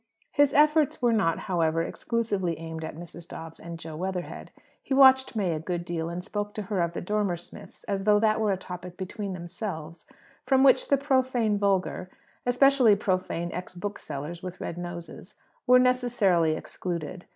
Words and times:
His 0.31 0.51
efforts 0.55 0.99
were 0.99 1.13
not, 1.13 1.37
however, 1.41 1.83
exclusively 1.83 2.57
aimed 2.57 2.83
at 2.83 2.95
Mrs. 2.97 3.27
Dobbs 3.27 3.59
and 3.59 3.77
Jo 3.77 3.95
Weatherhead. 3.95 4.49
He 4.81 4.95
watched 4.95 5.35
May 5.35 5.53
a 5.53 5.59
good 5.59 5.85
deal, 5.85 6.09
and 6.09 6.25
spoke 6.25 6.55
to 6.55 6.63
her 6.63 6.81
of 6.81 6.93
the 6.93 7.01
Dormer 7.01 7.37
Smiths 7.37 7.83
as 7.83 8.03
though 8.03 8.19
that 8.19 8.41
were 8.41 8.51
a 8.51 8.57
topic 8.57 8.97
between 8.97 9.33
themselves, 9.33 10.07
from 10.43 10.63
which 10.63 10.87
the 10.89 10.97
profane 10.97 11.59
vulgar 11.59 12.09
(especially 12.47 12.95
profane 12.95 13.51
ex 13.53 13.75
booksellers, 13.75 14.41
with 14.41 14.59
red 14.59 14.75
noses) 14.75 15.35
were 15.67 15.77
necessarily 15.77 16.53
excluded. 16.55 17.25